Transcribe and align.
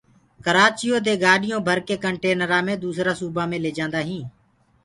ڪرآچيو 0.45 0.97
دي 1.05 1.13
گآڏيونٚ 1.23 1.65
ڀرڪي 1.67 1.95
ڪنٽينرآ 2.03 2.59
مي 2.65 2.73
دوسرآ 2.83 3.13
سوبآ 3.19 3.43
مي 3.49 3.57
ليجآنٚدآ 3.63 4.01
هينٚ 4.09 4.27